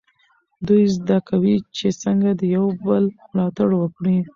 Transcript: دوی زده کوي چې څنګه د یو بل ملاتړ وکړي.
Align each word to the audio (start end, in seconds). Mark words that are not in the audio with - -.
دوی 0.67 0.83
زده 0.97 1.17
کوي 1.29 1.55
چې 1.77 1.87
څنګه 2.03 2.31
د 2.39 2.41
یو 2.55 2.65
بل 2.85 3.03
ملاتړ 3.31 3.69
وکړي. 3.77 4.17